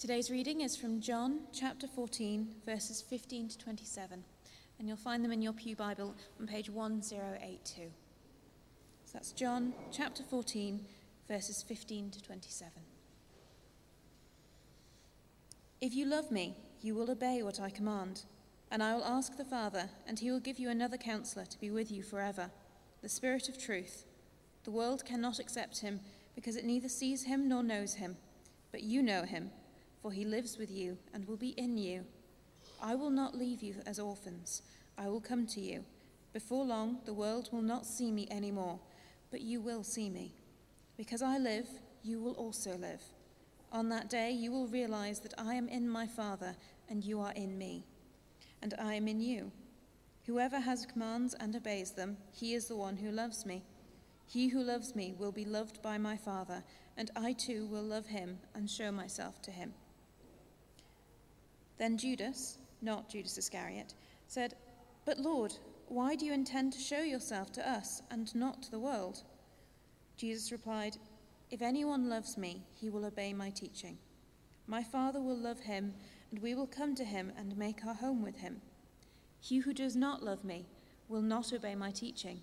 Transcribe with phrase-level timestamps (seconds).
[0.00, 4.24] Today's reading is from John chapter 14, verses 15 to 27,
[4.78, 7.82] and you'll find them in your Pew Bible on page 1082.
[9.04, 10.80] So that's John chapter 14,
[11.28, 12.72] verses 15 to 27.
[15.82, 18.22] If you love me, you will obey what I command,
[18.70, 21.70] and I will ask the Father, and he will give you another counselor to be
[21.70, 22.50] with you forever,
[23.02, 24.06] the Spirit of truth.
[24.64, 26.00] The world cannot accept him
[26.34, 28.16] because it neither sees him nor knows him,
[28.72, 29.50] but you know him
[30.00, 32.04] for he lives with you and will be in you.
[32.82, 34.62] I will not leave you as orphans,
[34.96, 35.84] I will come to you.
[36.32, 38.78] Before long, the world will not see me any more,
[39.30, 40.32] but you will see me.
[40.96, 41.66] Because I live,
[42.02, 43.02] you will also live.
[43.72, 46.56] On that day, you will realize that I am in my Father,
[46.88, 47.84] and you are in me,
[48.62, 49.52] and I am in you.
[50.26, 53.62] Whoever has commands and obeys them, he is the one who loves me.
[54.26, 56.62] He who loves me will be loved by my Father,
[56.96, 59.72] and I too will love him and show myself to him.
[61.80, 63.94] Then Judas, not Judas Iscariot,
[64.26, 64.54] said,
[65.06, 65.54] But Lord,
[65.88, 69.22] why do you intend to show yourself to us and not to the world?
[70.18, 70.98] Jesus replied,
[71.50, 73.96] If anyone loves me, he will obey my teaching.
[74.66, 75.94] My Father will love him,
[76.30, 78.60] and we will come to him and make our home with him.
[79.40, 80.66] He who does not love me
[81.08, 82.42] will not obey my teaching.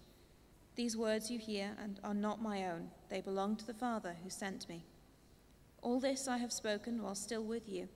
[0.76, 4.32] These words you hear and are not my own, they belong to the Father who
[4.32, 4.84] sent me.
[5.84, 7.88] All this I have spoken while still with you.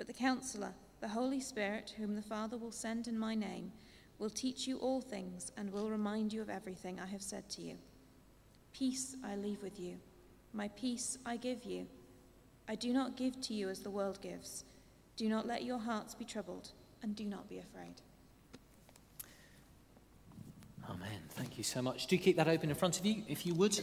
[0.00, 3.70] But the Counselor, the Holy Spirit, whom the Father will send in my name,
[4.18, 7.60] will teach you all things and will remind you of everything I have said to
[7.60, 7.76] you.
[8.72, 9.98] Peace I leave with you,
[10.54, 11.86] my peace I give you.
[12.66, 14.64] I do not give to you as the world gives.
[15.18, 16.70] Do not let your hearts be troubled,
[17.02, 18.00] and do not be afraid.
[20.88, 21.20] Amen.
[21.28, 22.06] Thank you so much.
[22.06, 23.78] Do keep that open in front of you, if you would.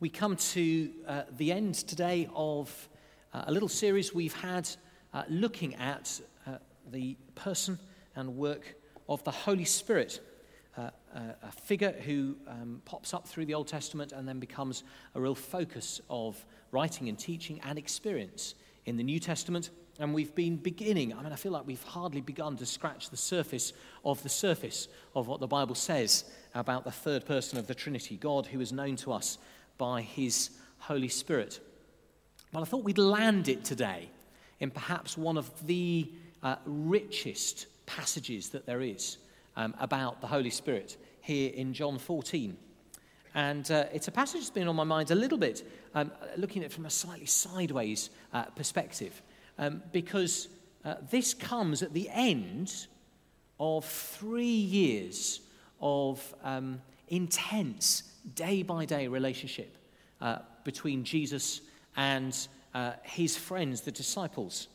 [0.00, 2.88] We come to uh, the end today of
[3.34, 4.70] uh, a little series we've had
[5.12, 6.58] uh, looking at uh,
[6.92, 7.80] the person
[8.14, 8.76] and work
[9.08, 10.20] of the Holy Spirit,
[10.76, 14.84] uh, uh, a figure who um, pops up through the Old Testament and then becomes
[15.16, 18.54] a real focus of writing and teaching and experience
[18.86, 19.70] in the New Testament.
[19.98, 23.16] And we've been beginning, I mean, I feel like we've hardly begun to scratch the
[23.16, 23.72] surface
[24.04, 24.86] of the surface
[25.16, 26.24] of what the Bible says
[26.54, 29.38] about the third person of the Trinity, God who is known to us
[29.78, 31.60] by His Holy Spirit.
[32.52, 34.10] Well, I thought we'd land it today
[34.60, 36.10] in perhaps one of the
[36.42, 39.18] uh, richest passages that there is
[39.56, 42.56] um, about the Holy Spirit here in John 14.
[43.34, 46.62] And uh, it's a passage that's been on my mind a little bit, um, looking
[46.62, 49.20] at it from a slightly sideways uh, perspective,
[49.58, 50.48] um, because
[50.84, 52.86] uh, this comes at the end
[53.60, 55.40] of three years
[55.80, 59.76] of um, intense day by day relationship
[60.20, 61.60] uh, between Jesus
[61.96, 64.68] and uh, his friends, the disciples.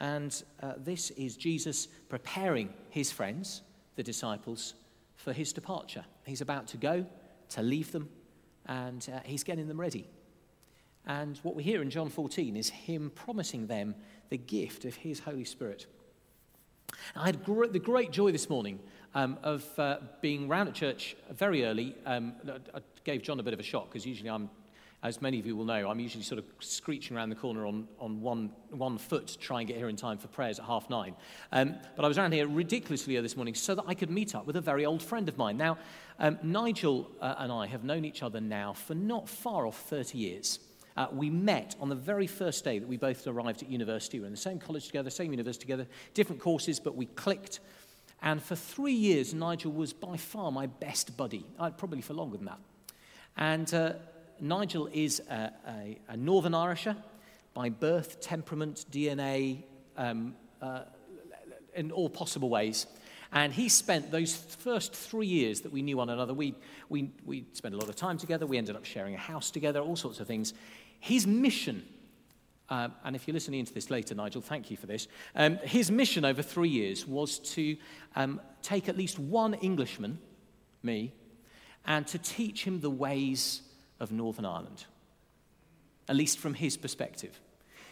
[0.00, 3.62] And uh, this is Jesus preparing his friends,
[3.96, 4.74] the disciples,
[5.16, 6.04] for his departure.
[6.26, 7.06] He's about to go,
[7.50, 8.08] to leave them,
[8.66, 10.08] and uh, he's getting them ready.
[11.06, 13.94] And what we hear in John 14 is him promising them
[14.28, 15.86] the gift of his Holy Spirit.
[17.16, 18.78] I had gr- the great joy this morning
[19.14, 21.94] um, of uh, being round at church very early.
[22.06, 22.34] Um,
[22.74, 24.48] I gave John a bit of a shock because usually I'm,
[25.02, 27.88] as many of you will know, I'm usually sort of screeching around the corner on,
[27.98, 30.88] on one, one foot to try and get here in time for prayers at half
[30.88, 31.14] nine.
[31.50, 34.34] Um, but I was around here ridiculously early this morning so that I could meet
[34.34, 35.56] up with a very old friend of mine.
[35.56, 35.78] Now,
[36.18, 40.18] um, Nigel uh, and I have known each other now for not far off 30
[40.18, 40.58] years.
[40.96, 44.18] Uh, we met on the very first day that we both arrived at university.
[44.18, 47.60] We were in the same college together, same university together, different courses, but we clicked.
[48.22, 52.36] And for three years, Nigel was by far my best buddy, uh, probably for longer
[52.36, 52.60] than that.
[53.36, 53.92] And uh,
[54.40, 56.96] Nigel is a, a, a, Northern Irisher
[57.52, 59.64] by birth, temperament, DNA,
[59.96, 60.82] um, uh,
[61.74, 62.86] in all possible ways.
[63.32, 66.34] And he spent those first three years that we knew one another.
[66.34, 66.54] We,
[66.88, 68.46] we, we spent a lot of time together.
[68.46, 70.52] We ended up sharing a house together, all sorts of things.
[71.00, 71.84] His mission
[72.72, 75.06] um, and if you're listening into this later, Nigel, thank you for this.
[75.36, 77.76] Um, his mission over three years was to
[78.16, 80.18] um, take at least one Englishman,
[80.82, 81.12] me,
[81.84, 83.60] and to teach him the ways
[84.00, 84.86] of Northern Ireland,
[86.08, 87.38] at least from his perspective.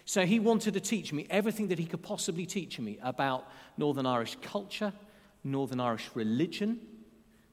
[0.06, 4.06] So he wanted to teach me everything that he could possibly teach me about Northern
[4.06, 4.94] Irish culture,
[5.44, 6.80] Northern Irish religion,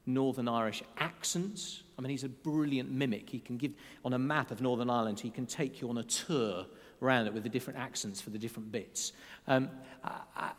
[0.06, 1.82] Northern Irish accents.
[1.98, 3.28] I mean, he's a brilliant mimic.
[3.28, 3.72] He can give,
[4.02, 6.64] on a map of Northern Ireland, he can take you on a tour
[7.02, 9.12] around it with the different accents for the different bits.
[9.46, 9.70] Um,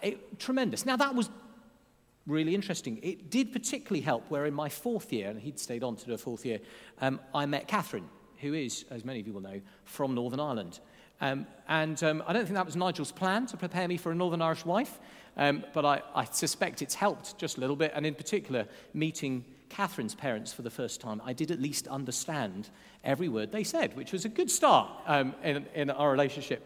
[0.02, 0.86] it, tremendous.
[0.86, 1.30] Now, that was
[2.28, 3.00] really interesting.
[3.02, 6.14] It did particularly help where in my fourth year, and he'd stayed on to do
[6.14, 6.60] a fourth year,
[7.02, 8.08] um, I met Catherine,
[8.38, 10.80] who is, as many of you will know, from Northern Ireland.
[11.22, 14.16] Um, and um, I don't think that was Nigel's plan to prepare me for a
[14.16, 15.00] Northern Irish wife,
[15.36, 17.92] um, but I, I, suspect it's helped just a little bit.
[17.94, 22.70] And in particular, meeting Catherine's parents for the first time, I did at least understand
[23.04, 26.64] every word they said, which was a good start um, in, in our relationship.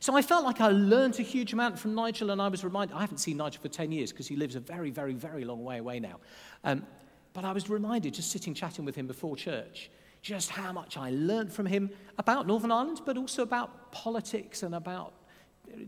[0.00, 2.96] So I felt like I learned a huge amount from Nigel, and I was reminded
[2.96, 5.64] I haven't seen Nigel for 10 years because he lives a very, very, very long
[5.64, 6.18] way away now.
[6.62, 6.86] Um,
[7.32, 9.90] but I was reminded, just sitting chatting with him before church,
[10.22, 14.74] just how much I learned from him about Northern Ireland, but also about politics and
[14.74, 15.14] about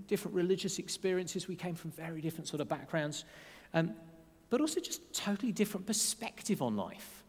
[0.07, 1.49] different religious experiences.
[1.49, 3.25] We came from very different sort of backgrounds,
[3.75, 3.95] um,
[4.51, 7.23] but also just totally different perspective on life.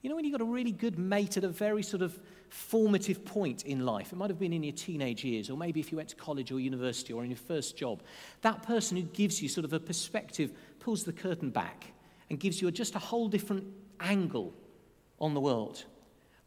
[0.00, 2.18] You know, when you've got a really good mate at a very sort of
[2.50, 5.90] formative point in life, it might have been in your teenage years, or maybe if
[5.90, 8.02] you went to college or university or in your first job,
[8.42, 11.86] that person who gives you sort of a perspective, pulls the curtain back,
[12.30, 13.64] and gives you just a whole different
[13.98, 14.54] angle
[15.20, 15.84] on the world.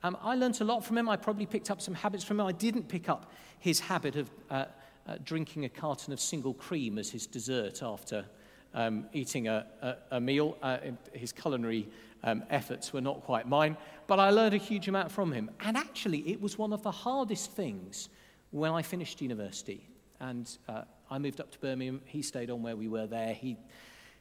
[0.04, 1.10] Um, I learnt a lot from him.
[1.10, 2.45] I probably picked up some habits from him.
[2.45, 4.66] I didn't pick up his habit of uh,
[5.07, 8.25] uh, drinking a carton of single cream as his dessert after
[8.73, 10.57] um, eating a, a, a meal.
[10.62, 10.77] Uh,
[11.13, 11.88] his culinary
[12.23, 13.77] um, efforts were not quite mine,
[14.07, 15.50] but I learned a huge amount from him.
[15.59, 18.09] And actually, it was one of the hardest things
[18.51, 19.88] when I finished university.
[20.19, 22.01] And uh, I moved up to Birmingham.
[22.06, 23.33] He stayed on where we were there.
[23.33, 23.57] He,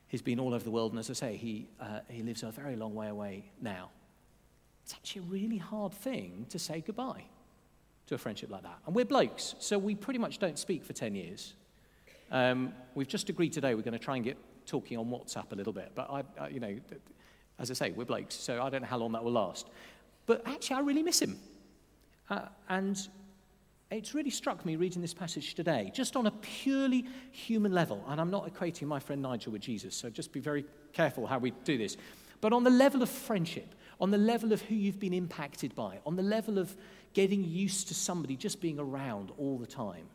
[0.09, 2.51] he's been all over the world, and as I say, he, uh, he lives a
[2.51, 3.91] very long way away now.
[4.85, 7.25] It's actually a really hard thing to say goodbye
[8.07, 8.79] to a friendship like that.
[8.87, 11.55] And we're blokes, so we pretty much don't speak for 10 years.
[12.31, 15.55] Um, we've just agreed today we're going to try and get talking on WhatsApp a
[15.55, 15.93] little bit.
[15.95, 16.77] But, I, I, you know,
[17.59, 19.69] as I say, we're blokes, so I don't know how long that will last.
[20.27, 21.39] But actually, I really miss him.
[22.29, 23.09] Uh, and
[23.91, 28.05] it's really struck me reading this passage today, just on a purely human level.
[28.07, 31.39] And I'm not equating my friend Nigel with Jesus, so just be very careful how
[31.39, 31.97] we do this.
[32.41, 35.99] But on the level of friendship, on the level of who you've been impacted by,
[36.07, 36.75] on the level of
[37.13, 40.07] getting used to somebody just being around all the time,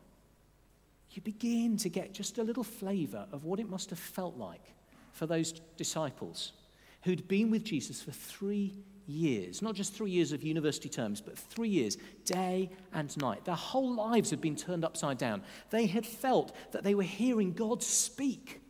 [1.15, 4.73] you begin to get just a little flavor of what it must have felt like
[5.11, 6.53] for those disciples
[7.03, 8.73] who'd been with Jesus for three
[9.07, 13.45] years, not just three years of university terms, but three years, day and night.
[13.45, 15.43] Their whole lives had been turned upside down.
[15.69, 18.61] They had felt that they were hearing God speak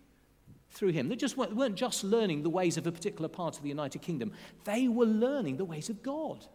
[0.70, 1.08] through him.
[1.08, 4.34] They just weren't just learning the ways of a particular part of the United Kingdom,
[4.66, 6.46] they were learning the ways of God.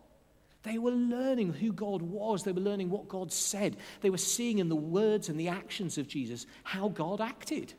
[0.62, 2.42] They were learning who God was.
[2.42, 3.76] They were learning what God said.
[4.02, 7.72] They were seeing in the words and the actions of Jesus how God acted.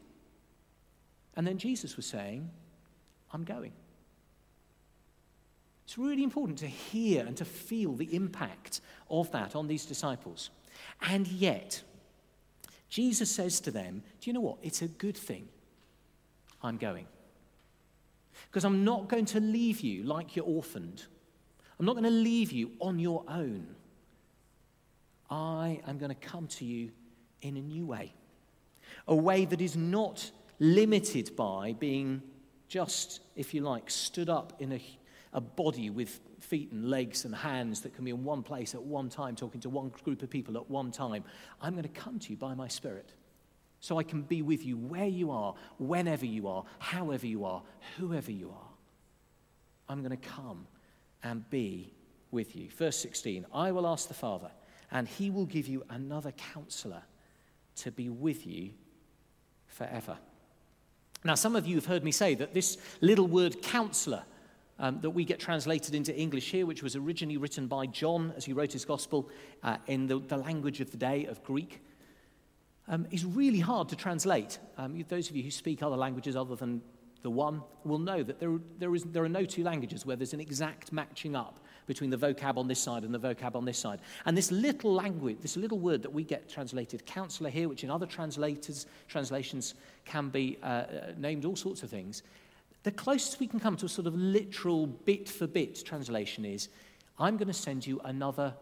[1.35, 2.49] And then Jesus was saying,
[3.31, 3.71] I'm going.
[5.85, 10.49] It's really important to hear and to feel the impact of that on these disciples.
[11.01, 11.81] And yet,
[12.89, 14.57] Jesus says to them, Do you know what?
[14.61, 15.47] It's a good thing
[16.63, 17.07] I'm going.
[18.49, 21.03] Because I'm not going to leave you like you're orphaned.
[21.81, 23.65] I'm not going to leave you on your own.
[25.31, 26.91] I am going to come to you
[27.41, 28.13] in a new way.
[29.07, 30.29] A way that is not
[30.59, 32.21] limited by being
[32.67, 34.81] just, if you like, stood up in a,
[35.33, 38.83] a body with feet and legs and hands that can be in one place at
[38.83, 41.23] one time, talking to one group of people at one time.
[41.63, 43.11] I'm going to come to you by my Spirit
[43.79, 47.63] so I can be with you where you are, whenever you are, however you are,
[47.97, 48.69] whoever you are.
[49.89, 50.67] I'm going to come
[51.23, 51.94] and be
[52.31, 52.69] with you.
[52.69, 54.51] Verse 16 I will ask the Father,
[54.91, 57.03] and he will give you another counselor
[57.77, 58.72] to be with you
[59.67, 60.17] forever.
[61.24, 64.24] Now, some of you have heard me say that this little word counselor
[64.79, 68.45] um, that we get translated into English here, which was originally written by John as
[68.45, 69.29] he wrote his gospel
[69.62, 71.84] uh, in the, the language of the day of Greek
[72.88, 74.57] um, is really hard to translate.
[74.77, 76.81] Um, those of you who speak other languages other than
[77.21, 80.33] the one will know that there, there, is, there are no two languages where there's
[80.33, 83.77] an exact matching up between the vocab on this side and the vocab on this
[83.77, 83.99] side.
[84.25, 87.89] And this little language, this little word that we get translated counselor here, which in
[87.89, 89.75] other translators, translations
[90.05, 90.85] can be uh, uh,
[91.17, 92.23] named all sorts of things,
[92.83, 96.69] the closest we can come to a sort of literal bit for bit translation is
[97.19, 98.55] I'm going to send you another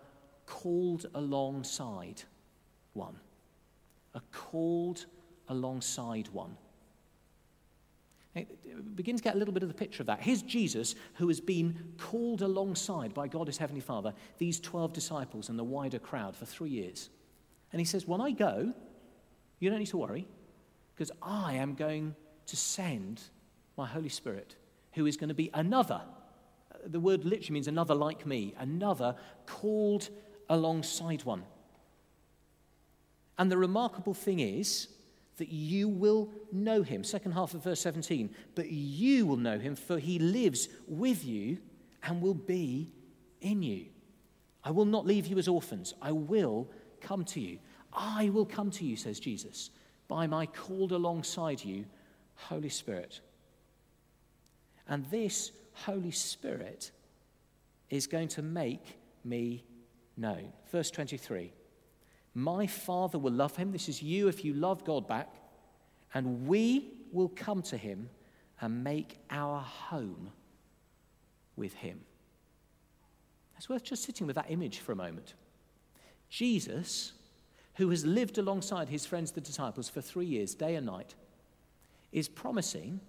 [0.45, 2.23] called alongside
[2.93, 3.15] one
[4.15, 5.05] a called
[5.47, 6.57] alongside one.
[8.39, 10.21] It begins to get a little bit of the picture of that.
[10.21, 15.49] Here's Jesus, who has been called alongside by God, his Heavenly Father, these 12 disciples
[15.49, 17.09] and the wider crowd for three years.
[17.71, 18.73] And he says, When I go,
[19.59, 20.27] you don't need to worry,
[20.95, 22.15] because I am going
[22.47, 23.21] to send
[23.77, 24.55] my Holy Spirit,
[24.93, 26.01] who is going to be another.
[26.73, 29.15] Uh, the word literally means another like me, another
[29.45, 30.09] called
[30.49, 31.43] alongside one.
[33.37, 34.89] And the remarkable thing is
[35.39, 37.03] that you will know him.
[37.03, 38.29] Second half of verse 17.
[38.55, 41.57] But you will know him, for he lives with you
[42.03, 42.93] and will be
[43.41, 43.87] in you.
[44.63, 45.93] I will not leave you as orphans.
[46.01, 46.69] I will
[47.01, 47.59] come to you.
[47.91, 49.71] I will come to you, says Jesus,
[50.07, 51.85] by my called alongside you,
[52.35, 53.21] Holy Spirit.
[54.87, 56.91] And this Holy Spirit
[57.89, 59.63] is going to make me
[60.17, 60.51] known.
[60.71, 61.51] Verse 23
[62.33, 63.71] My Father will love him.
[63.71, 65.29] This is you if you love God back.
[66.13, 68.09] And we will come to him
[68.61, 70.31] and make our home
[71.55, 72.01] with him.
[73.57, 75.33] It's worth just sitting with that image for a moment.
[76.29, 77.13] Jesus,
[77.75, 81.15] who has lived alongside his friends, the disciples, for three years, day and night,
[82.11, 83.01] is promising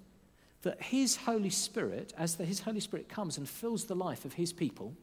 [0.62, 4.34] that his Holy Spirit, as the, his Holy Spirit comes and fills the life of
[4.34, 4.94] his people,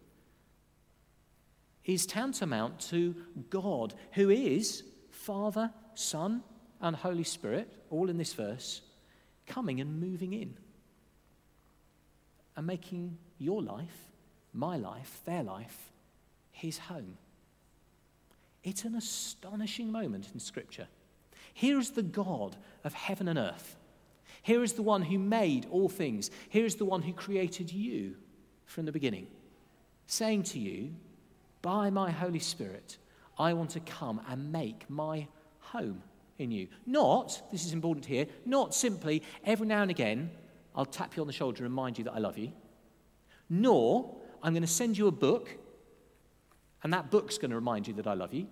[1.88, 3.16] is tantamount to
[3.50, 6.44] God, who is Father, Son,
[6.82, 8.82] and Holy Spirit, all in this verse,
[9.48, 10.56] coming and moving in
[12.56, 14.10] and making your life,
[14.54, 15.92] my life, their life,
[16.52, 17.18] his home.
[18.64, 20.88] It's an astonishing moment in Scripture.
[21.54, 23.78] Here is the God of heaven and earth.
[24.42, 26.30] Here is the one who made all things.
[26.50, 28.16] Here is the one who created you
[28.66, 29.28] from the beginning,
[30.06, 30.94] saying to you,
[31.68, 32.98] By my Holy Spirit,
[33.38, 35.28] I want to come and make my
[35.60, 36.02] home
[36.40, 36.70] in you.
[36.86, 40.32] Not, this is important here, not simply every now and again
[40.74, 42.54] I'll tap you on the shoulder and remind you that I love you.
[43.50, 45.58] Nor I'm going to send you a book
[46.84, 48.48] and that book's going to remind you that I love you.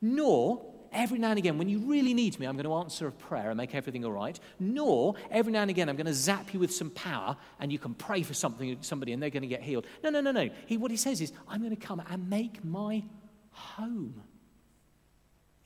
[0.00, 0.64] Nor
[0.96, 3.50] every now and again, when you really need me, I'm going to answer a prayer
[3.50, 4.40] and make everything all right.
[4.58, 7.78] Nor every now and again, I'm going to zap you with some power and you
[7.78, 9.86] can pray for something, somebody and they're going to get healed.
[10.02, 10.48] No, no, no, no.
[10.66, 13.04] He, what he says is, I'm going to come and make my
[13.50, 14.22] home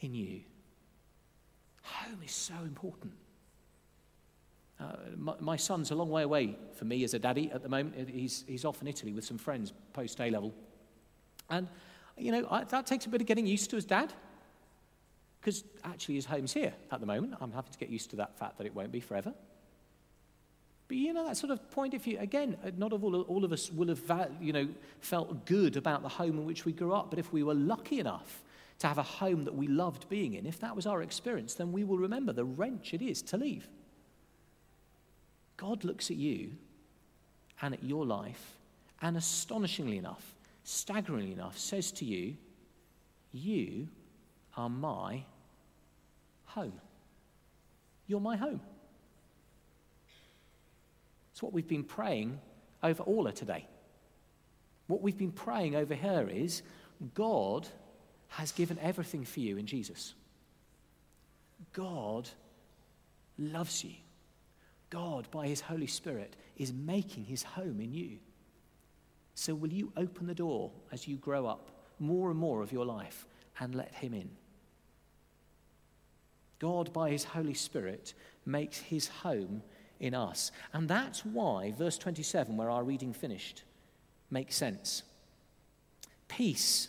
[0.00, 0.40] in you.
[1.82, 3.12] Home is so important.
[4.80, 7.68] Uh, my, my, son's a long way away for me as a daddy at the
[7.68, 8.08] moment.
[8.08, 10.54] He's, he's off in Italy with some friends post A level.
[11.50, 11.68] And,
[12.16, 14.14] you know, I, that takes a bit of getting used to as dad.
[15.40, 17.34] Because actually, his home's here at the moment.
[17.40, 19.32] I'm having to get used to that fact that it won't be forever.
[20.86, 23.70] But you know, that sort of point, if you, again, not all, all of us
[23.70, 24.68] will have, you know,
[25.00, 28.00] felt good about the home in which we grew up, but if we were lucky
[28.00, 28.42] enough
[28.80, 31.70] to have a home that we loved being in, if that was our experience, then
[31.70, 33.68] we will remember the wrench it is to leave.
[35.56, 36.52] God looks at you
[37.62, 38.56] and at your life,
[39.00, 42.36] and astonishingly enough, staggeringly enough, says to you,
[43.32, 43.88] You
[44.60, 45.24] are my
[46.44, 46.78] home.
[48.06, 48.60] You're my home.
[51.32, 52.38] It's what we've been praying
[52.82, 53.66] over Orla today.
[54.86, 56.62] What we've been praying over her is
[57.14, 57.66] God
[58.28, 60.14] has given everything for you in Jesus.
[61.72, 62.28] God
[63.38, 63.94] loves you.
[64.90, 68.18] God, by His Holy Spirit, is making His home in you.
[69.34, 72.84] So, will you open the door as you grow up more and more of your
[72.84, 73.26] life
[73.58, 74.30] and let Him in?
[76.60, 78.14] God, by His Holy Spirit,
[78.46, 79.62] makes His home
[79.98, 80.52] in us.
[80.72, 83.64] And that's why verse 27, where our reading finished,
[84.30, 85.02] makes sense.
[86.28, 86.88] Peace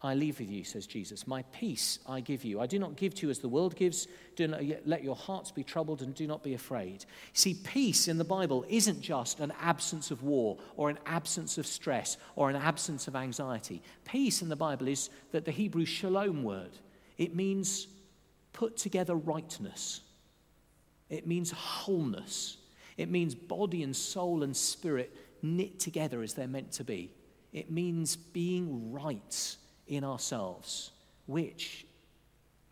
[0.00, 1.26] I leave with you, says Jesus.
[1.26, 2.60] My peace I give you.
[2.60, 4.06] I do not give to you as the world gives.
[4.36, 7.04] Do not let your hearts be troubled and do not be afraid.
[7.32, 11.66] See, peace in the Bible isn't just an absence of war or an absence of
[11.66, 13.82] stress or an absence of anxiety.
[14.04, 16.78] Peace in the Bible is that the Hebrew shalom word.
[17.16, 17.88] It means
[18.58, 20.00] put together rightness.
[21.08, 22.56] It means wholeness.
[22.96, 27.12] It means body and soul and spirit knit together as they're meant to be.
[27.52, 30.90] It means being right in ourselves,
[31.26, 31.86] which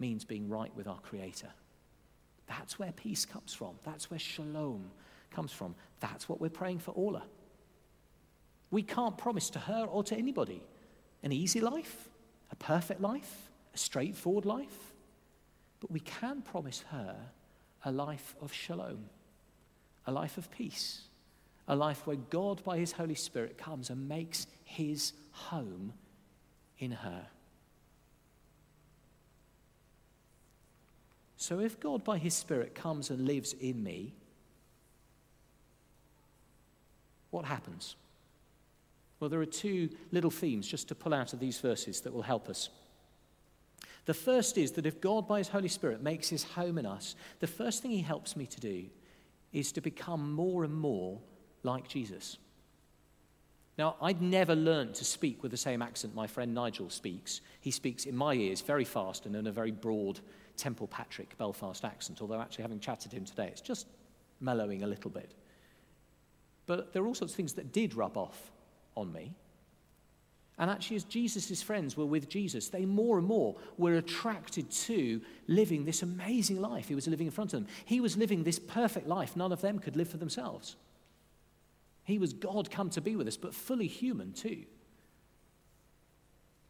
[0.01, 1.51] means being right with our Creator.
[2.49, 3.77] That's where peace comes from.
[3.85, 4.91] That's where shalom
[5.31, 5.77] comes from.
[6.01, 7.23] That's what we're praying for Orla.
[8.73, 10.65] We can't promise to her or to anybody
[11.23, 12.09] an easy life,
[12.51, 14.86] a perfect life, a straightforward life,
[15.81, 17.17] but we can promise her
[17.85, 19.07] a life of shalom,
[20.07, 21.03] a life of peace,
[21.69, 25.93] a life where God, by His Holy Spirit, comes and makes His home
[26.79, 27.27] in her.
[31.37, 34.15] So, if God by His Spirit comes and lives in me,
[37.31, 37.97] what happens?
[39.21, 42.23] Well, there are two little themes just to pull out of these verses that will
[42.23, 42.69] help us.
[44.07, 47.15] The first is that if God by His Holy Spirit makes His home in us,
[47.41, 48.87] the first thing He helps me to do
[49.53, 51.21] is to become more and more
[51.63, 52.39] like Jesus.
[53.79, 57.43] Now, I'd never learned to speak with the same accent my friend Nigel speaks.
[57.61, 60.21] He speaks in my ears very fast and in a very broad
[60.57, 63.87] Templepatrick Belfast accent, although actually having chatted to him today, it's just
[64.41, 65.35] mellowing a little bit.
[66.65, 68.51] But there are all sorts of things that did rub off
[68.97, 69.35] on me.
[70.59, 75.21] And actually, as Jesus' friends were with Jesus, they more and more were attracted to
[75.49, 77.69] living this amazing life he was living in front of them.
[77.85, 80.77] He was living this perfect life none of them could live for themselves.
[82.05, 84.65] He was God come to be with us, but fully human too.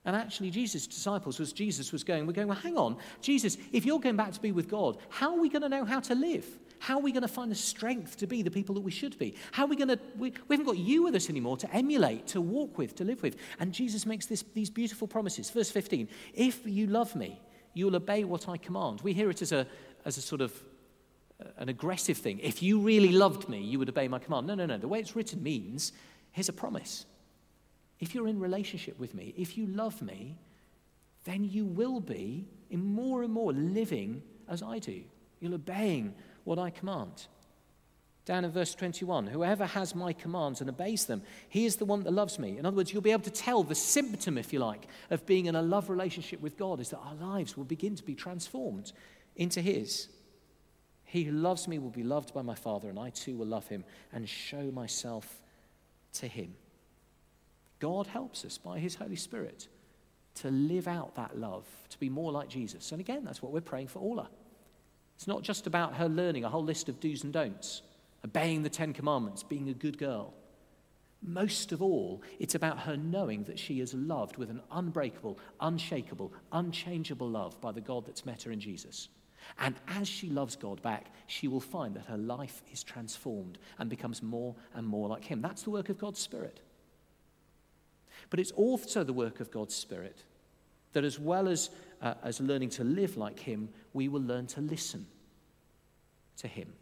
[0.04, 3.84] And actually, Jesus' disciples, as Jesus was going, we're going, well, hang on, Jesus, if
[3.84, 6.14] you're going back to be with God, how are we going to know how to
[6.14, 6.46] live?
[6.78, 9.18] How are we going to find the strength to be the people that we should
[9.18, 9.34] be?
[9.52, 12.26] How are we going to, we, we haven't got you with us anymore to emulate,
[12.28, 13.36] to walk with, to live with.
[13.58, 15.50] And Jesus makes this, these beautiful promises.
[15.50, 17.40] Verse 15 If you love me,
[17.74, 19.00] you'll obey what I command.
[19.02, 19.66] We hear it as a,
[20.04, 20.52] as a sort of
[21.40, 22.38] uh, an aggressive thing.
[22.38, 24.46] If you really loved me, you would obey my command.
[24.46, 24.78] No, no, no.
[24.78, 25.92] The way it's written means
[26.32, 27.04] here's a promise.
[28.00, 30.38] If you're in relationship with me, if you love me,
[31.24, 35.02] then you will be in more and more living as I do.
[35.40, 36.14] You're obeying
[36.46, 37.26] what I command.
[38.24, 42.02] Down in verse 21, whoever has my commands and obeys them, he is the one
[42.02, 42.58] that loves me.
[42.58, 45.46] In other words, you'll be able to tell the symptom, if you like, of being
[45.46, 48.92] in a love relationship with God is that our lives will begin to be transformed
[49.36, 50.08] into his.
[51.04, 53.68] He who loves me will be loved by my Father, and I too will love
[53.68, 55.40] him and show myself
[56.14, 56.54] to him.
[57.78, 59.68] God helps us by his Holy Spirit
[60.36, 62.90] to live out that love, to be more like Jesus.
[62.90, 64.28] And again, that's what we're praying for Orla.
[65.16, 67.82] It's not just about her learning a whole list of do's and don'ts,
[68.24, 70.34] obeying the Ten Commandments, being a good girl.
[71.22, 76.32] Most of all, it's about her knowing that she is loved with an unbreakable, unshakable,
[76.52, 79.08] unchangeable love by the God that's met her in Jesus.
[79.58, 83.88] And as she loves God back, she will find that her life is transformed and
[83.88, 85.40] becomes more and more like Him.
[85.40, 86.60] That's the work of God's Spirit.
[88.28, 90.22] But it's also the work of God's Spirit
[90.92, 91.70] that as well as,
[92.02, 95.06] uh, as learning to live like Him, we will learn to listen
[96.38, 96.72] to Him.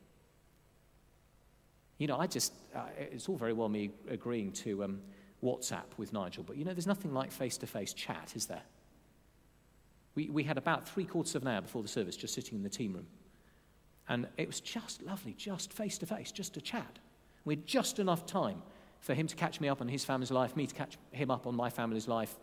[1.98, 5.00] You know, I just, uh, it's all very well me agreeing to um,
[5.42, 8.62] WhatsApp with Nigel, but you know, there's nothing like face to face chat, is there?
[10.14, 12.62] We, we had about three quarters of an hour before the service just sitting in
[12.62, 13.06] the team room.
[14.08, 16.98] And it was just lovely, just face to face, just to chat.
[17.44, 18.62] We had just enough time
[19.00, 21.46] for him to catch me up on his family's life, me to catch him up
[21.46, 22.36] on my family's life,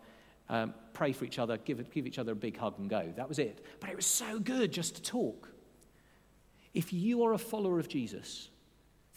[0.48, 3.12] um, pray for each other, give, give each other a big hug and go.
[3.16, 3.64] That was it.
[3.80, 5.48] But it was so good just to talk.
[6.74, 8.48] If you are a follower of Jesus,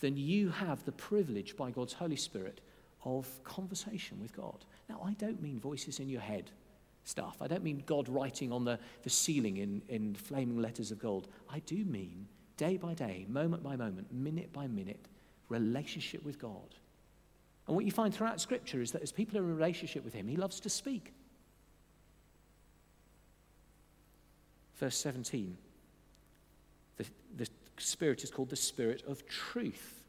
[0.02, 2.62] then you have the privilege by God's Holy Spirit
[3.04, 4.66] of conversation with God.
[4.90, 6.52] Now, I don't mean voices in your head
[7.04, 7.38] stuff.
[7.42, 11.28] I don't mean God writing on the, the ceiling in, in flaming letters of gold.
[11.50, 15.08] I do mean day by day, moment by moment, minute by minute,
[15.50, 16.76] relationship with God.
[17.68, 20.28] And what you find throughout Scripture is that as people are in relationship with Him,
[20.28, 21.14] He loves to speak.
[24.78, 25.58] Verse 17
[26.98, 27.06] the,
[27.38, 27.48] the
[27.78, 30.04] Spirit is called the Spirit of truth,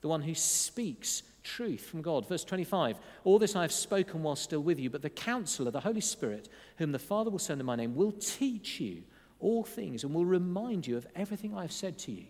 [0.00, 2.26] the one who speaks truth from God.
[2.28, 5.80] Verse 25 All this I have spoken while still with you, but the counselor, the
[5.80, 9.02] Holy Spirit, whom the Father will send in my name, will teach you
[9.40, 12.24] all things and will remind you of everything I have said to you.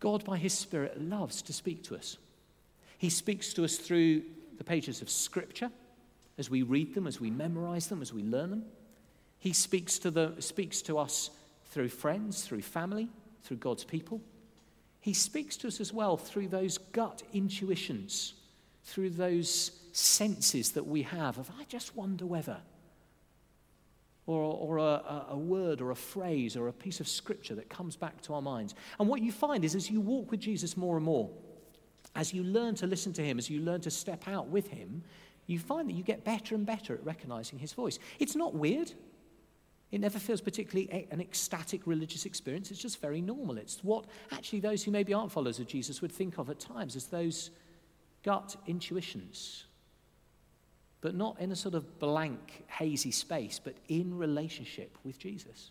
[0.00, 2.16] God, by His Spirit, loves to speak to us.
[2.98, 4.22] He speaks to us through
[4.58, 5.70] the pages of Scripture,
[6.36, 8.64] as we read them, as we memorize them, as we learn them.
[9.38, 11.30] He speaks to, the, speaks to us
[11.66, 13.08] through friends, through family,
[13.44, 14.20] through God's people.
[15.00, 18.34] He speaks to us as well through those gut intuitions,
[18.84, 22.58] through those senses that we have of, I just wonder whether.
[24.26, 27.96] Or, or a, a, word or a phrase or a piece of scripture that comes
[27.96, 28.74] back to our minds.
[29.00, 31.30] And what you find is as you walk with Jesus more and more,
[32.14, 35.02] as you learn to listen to him, as you learn to step out with him,
[35.46, 37.98] you find that you get better and better at recognizing his voice.
[38.18, 38.92] It's not weird.
[39.90, 42.70] It never feels particularly an ecstatic religious experience.
[42.70, 43.56] It's just very normal.
[43.56, 46.94] It's what actually those who maybe aren't followers of Jesus would think of at times
[46.94, 47.50] as those
[48.22, 49.64] gut intuitions.
[51.00, 55.70] But not in a sort of blank, hazy space, but in relationship with Jesus.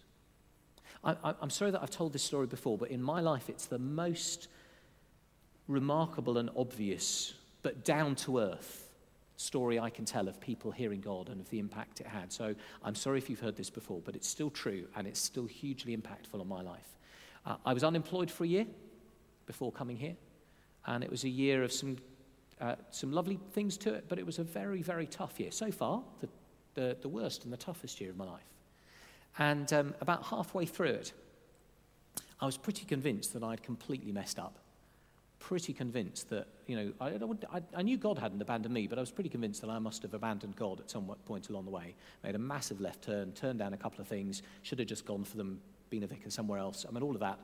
[1.03, 3.77] I, am sorry that I've told this story before, but in my life, it's the
[3.77, 4.47] most
[5.67, 8.87] remarkable and obvious, but down to earth
[9.37, 12.31] story I can tell of people hearing God and of the impact it had.
[12.33, 15.45] So I'm sorry if you've heard this before, but it's still true and it's still
[15.45, 16.97] hugely impactful on my life.
[17.45, 18.65] Uh, I was unemployed for a year
[19.45, 20.15] before coming here,
[20.85, 21.97] and it was a year of some,
[22.59, 25.51] uh, some lovely things to it, but it was a very, very tough year.
[25.51, 26.27] So far, the,
[26.73, 28.41] the, the worst and the toughest year of my life.
[29.39, 31.13] And um, about halfway through it,
[32.41, 34.57] I was pretty convinced that I'd completely messed up
[35.39, 39.01] pretty convinced that, you know, I, I, I, knew God hadn't abandoned me, but I
[39.01, 41.95] was pretty convinced that I must have abandoned God at some point along the way.
[42.23, 45.23] Made a massive left turn, turned down a couple of things, should have just gone
[45.23, 46.85] for them, been a vicar somewhere else.
[46.87, 47.39] I mean, all of that.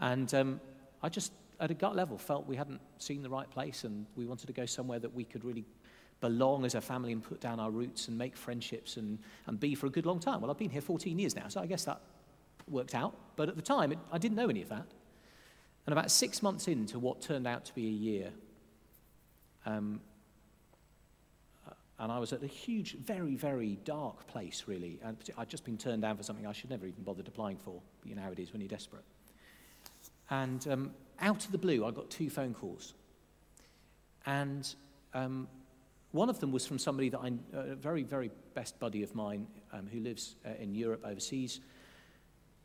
[0.00, 0.60] And um,
[1.02, 4.26] I just, at a gut level, felt we hadn't seen the right place and we
[4.26, 5.64] wanted to go somewhere that we could really
[6.20, 9.74] belong as a family and put down our roots and make friendships and, and be
[9.74, 10.40] for a good long time.
[10.40, 12.00] Well, I've been here 14 years now, so I guess that
[12.68, 13.14] worked out.
[13.36, 14.86] But at the time, it, I didn't know any of that.
[15.86, 18.30] And about six months into what turned out to be a year,
[19.66, 20.00] um,
[21.98, 24.98] and I was at a huge, very, very dark place, really.
[25.04, 27.80] And I'd just been turned down for something I should never even bothered applying for.
[28.04, 29.04] You know how it is when you're desperate.
[30.30, 32.94] And um, out of the blue, I got two phone calls.
[34.26, 34.74] And
[35.12, 35.46] um,
[36.10, 39.46] one of them was from somebody that I'm a very, very best buddy of mine
[39.72, 41.60] um, who lives uh, in Europe overseas,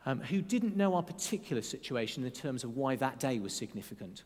[0.06, 4.24] um, who didn't know our particular situation in terms of why that day was significant.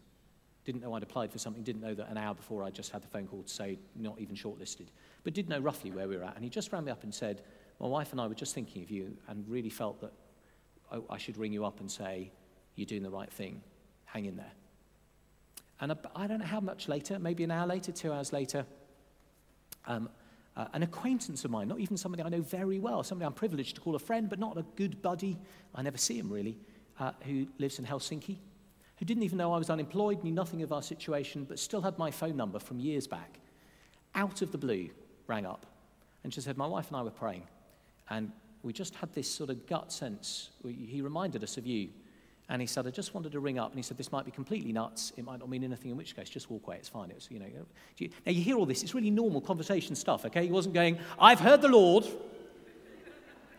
[0.65, 3.01] Didn't know I'd applied for something, didn't know that an hour before I'd just had
[3.01, 4.87] the phone call to say not even shortlisted,
[5.23, 6.35] but did know roughly where we were at.
[6.35, 7.41] And he just rang me up and said,
[7.79, 10.13] My wife and I were just thinking of you and really felt that
[11.09, 12.31] I should ring you up and say,
[12.75, 13.61] You're doing the right thing.
[14.05, 14.51] Hang in there.
[15.81, 18.65] And I don't know how much later, maybe an hour later, two hours later,
[19.85, 20.07] um,
[20.55, 23.75] uh, an acquaintance of mine, not even somebody I know very well, somebody I'm privileged
[23.75, 25.37] to call a friend, but not a good buddy,
[25.73, 26.57] I never see him really,
[26.99, 28.37] uh, who lives in Helsinki,
[28.97, 31.97] who didn't even know I was unemployed, knew nothing of our situation, but still had
[31.97, 33.39] my phone number from years back,
[34.15, 34.89] out of the blue,
[35.27, 35.65] rang up
[36.23, 37.43] and she said, My wife and I were praying,
[38.09, 38.31] and
[38.63, 40.51] we just had this sort of gut sense.
[40.65, 41.89] He reminded us of you.
[42.49, 43.69] And he said, I just wanted to ring up.
[43.69, 45.13] And he said, This might be completely nuts.
[45.15, 46.75] It might not mean anything, in which case, just walk away.
[46.77, 47.09] It's fine.
[47.09, 47.45] It's, you know,
[47.97, 48.83] you, now you hear all this.
[48.83, 50.45] It's really normal conversation stuff, okay?
[50.45, 52.05] He wasn't going, I've heard the Lord.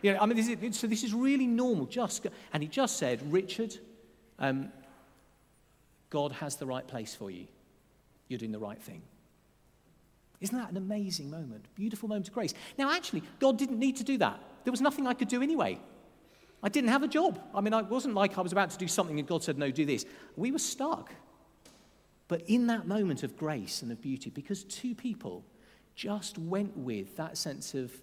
[0.01, 1.87] You know, I mean, this is, so this is really normal.
[1.87, 3.75] Just, and he just said, Richard,
[4.37, 4.71] um,
[6.11, 7.47] God has the right place for you.
[8.27, 9.01] You're doing the right thing.
[10.41, 11.65] Isn't that an amazing moment?
[11.75, 12.53] Beautiful moment of grace.
[12.77, 14.39] Now, actually, God didn't need to do that.
[14.63, 15.79] There was nothing I could do anyway.
[16.63, 17.39] I didn't have a job.
[17.53, 19.71] I mean, it wasn't like I was about to do something and God said, no,
[19.71, 20.05] do this.
[20.35, 21.13] We were stuck.
[22.27, 25.45] But in that moment of grace and of beauty, because two people
[25.95, 27.93] just went with that sense of,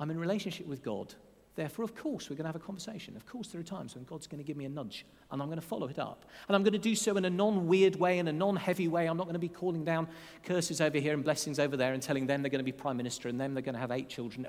[0.00, 1.14] I'm in relationship with God,
[1.58, 3.16] Therefore, of course, we're going to have a conversation.
[3.16, 5.48] Of course, there are times when God's going to give me a nudge, and I'm
[5.48, 6.24] going to follow it up.
[6.46, 8.86] And I'm going to do so in a non weird way, in a non heavy
[8.86, 9.06] way.
[9.06, 10.06] I'm not going to be calling down
[10.44, 12.96] curses over here and blessings over there and telling them they're going to be prime
[12.96, 14.46] minister and them they're going to have eight children.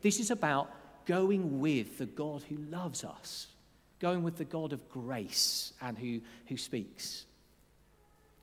[0.00, 0.70] This is about
[1.06, 3.46] going with the God who loves us,
[4.00, 7.24] going with the God of grace and who, who speaks.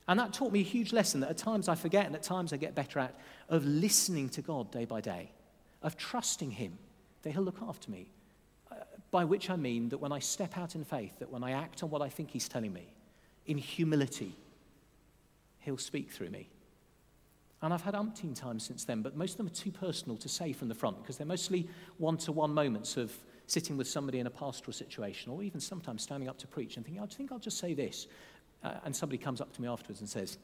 [0.08, 2.52] And that taught me a huge lesson that at times I forget and at times
[2.52, 3.14] I get better at
[3.48, 5.30] of listening to God day by day,
[5.82, 6.78] of trusting Him
[7.22, 8.08] that He'll look after me.
[8.70, 8.76] Uh,
[9.10, 11.82] by which I mean that when I step out in faith, that when I act
[11.82, 12.86] on what I think He's telling me,
[13.46, 14.34] in humility,
[15.60, 16.48] He'll speak through me.
[17.64, 20.28] And I've had umpteen times since then, but most of them are too personal to
[20.28, 23.10] say from the front because they're mostly one to one moments of
[23.46, 26.84] sitting with somebody in a pastoral situation or even sometimes standing up to preach and
[26.84, 28.06] thinking, I think I'll just say this.
[28.62, 30.36] Uh, and somebody comes up to me afterwards and says,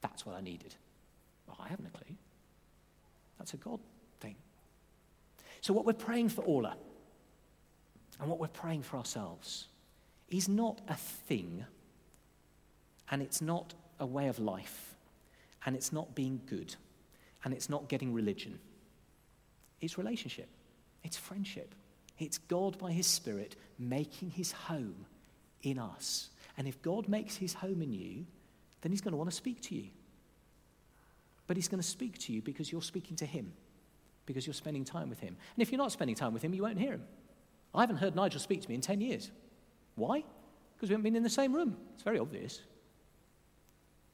[0.00, 0.74] That's what I needed.
[1.46, 2.16] Well, I haven't a clue.
[3.38, 3.78] That's a God
[4.18, 4.34] thing.
[5.60, 6.76] so, what we're praying for Orla
[8.20, 9.68] and what we're praying for ourselves
[10.28, 11.64] is not a thing,
[13.12, 14.96] and it's not a way of life,
[15.68, 16.74] and it's not being good,
[17.44, 18.58] and it's not getting religion.
[19.82, 20.48] It's relationship,
[21.04, 21.74] it's friendship.
[22.18, 25.06] It's God by His Spirit making His home
[25.62, 26.30] in us.
[26.56, 28.26] And if God makes His home in you,
[28.80, 29.84] then He's going to want to speak to you.
[31.46, 33.52] But He's going to speak to you because you're speaking to Him
[34.28, 35.34] because you're spending time with him.
[35.56, 37.02] And if you're not spending time with him, you won't hear him.
[37.74, 39.30] I haven't heard Nigel speak to me in 10 years.
[39.96, 40.22] Why?
[40.76, 41.78] Because we haven't been in the same room.
[41.94, 42.60] It's very obvious.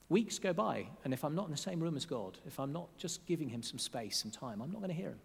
[0.08, 2.72] Weeks go by, and if I'm not in the same room as God, if I'm
[2.72, 5.20] not just giving him some space, some time, I'm not going to hear him.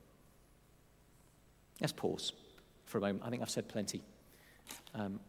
[1.82, 2.34] Let's pause
[2.86, 3.24] for a moment.
[3.26, 4.02] I think I've said plenty.
[4.96, 5.20] Um,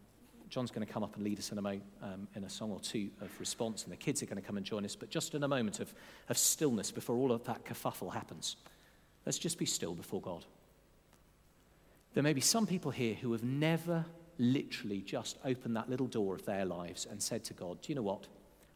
[0.48, 2.70] John's going to come up and lead us in a, mo- um, in a song
[2.72, 5.10] or two of response, and the kids are going to come and join us, but
[5.10, 5.94] just in a moment of,
[6.28, 8.56] of stillness before all of that kerfuffle happens.
[9.26, 10.44] Let's just be still before God.
[12.14, 14.04] There may be some people here who have never
[14.38, 17.94] literally just opened that little door of their lives and said to God, Do you
[17.94, 18.26] know what?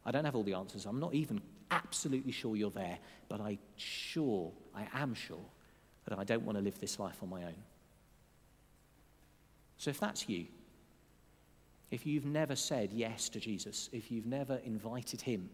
[0.05, 0.85] I don't have all the answers.
[0.85, 1.41] I'm not even
[1.71, 5.45] absolutely sure you're there, but I sure, I am sure
[6.07, 7.55] that I don't want to live this life on my own.
[9.77, 10.45] So if that's you,
[11.91, 15.49] if you've never said yes to Jesus, if you've never invited him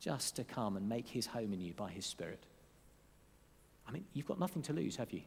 [0.00, 2.44] just to come and make his home in you by his Spirit,
[3.88, 5.22] I mean, you've got nothing to lose, have you?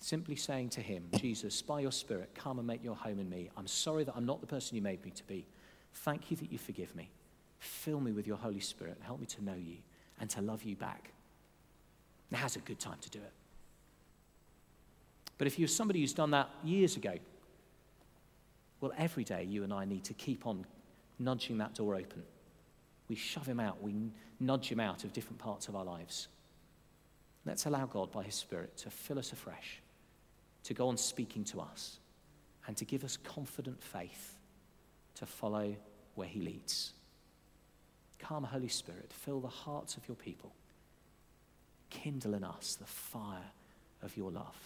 [0.00, 3.50] Simply saying to him, Jesus, by your Spirit, come and make your home in me.
[3.56, 5.46] I'm sorry that I'm not the person you made me to be.
[5.94, 7.10] Thank you that you forgive me.
[7.58, 8.98] Fill me with your Holy Spirit.
[9.00, 9.76] Help me to know you
[10.20, 11.12] and to love you back.
[12.30, 13.32] Now's a good time to do it.
[15.38, 17.14] But if you're somebody who's done that years ago,
[18.80, 20.64] well, every day you and I need to keep on
[21.18, 22.22] nudging that door open
[23.08, 23.94] we shove him out, we
[24.38, 26.28] nudge him out of different parts of our lives.
[27.44, 29.80] Let's allow God, by his Spirit, to fill us afresh,
[30.64, 31.98] to go on speaking to us,
[32.66, 34.37] and to give us confident faith
[35.18, 35.74] to follow
[36.14, 36.92] where he leads.
[38.18, 40.52] Come, Holy Spirit, fill the hearts of your people.
[41.90, 43.52] Kindle in us the fire
[44.02, 44.56] of your love.